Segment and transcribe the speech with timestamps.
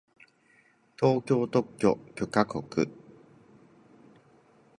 [0.99, 2.87] 東京特許許可局